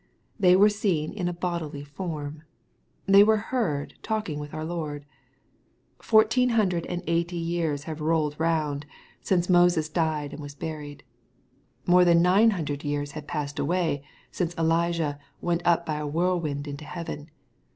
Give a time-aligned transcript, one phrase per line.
[0.39, 2.41] They were seen in a bodily form.
[3.05, 5.05] They were heard talking with our Lord.
[5.99, 8.87] Foui teen hundred and eighty years had rolled round,
[9.21, 9.45] sinco MATTHEW, OHAP.
[9.45, 9.47] XVII.
[9.51, 11.03] 207 Hoses died.3iid was buried.
[11.85, 16.67] More than nine hundred years had passed away, since Elijah "went up by a whirlwind
[16.67, 17.29] into heaven.''